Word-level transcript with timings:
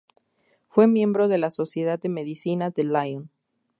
Fue 0.67 0.87
miembro 0.87 1.27
de 1.27 1.37
la 1.37 1.51
"Sociedad 1.51 1.99
de 1.99 2.09
Medicina 2.09 2.71
de 2.71 2.85
Lyon". 2.85 3.29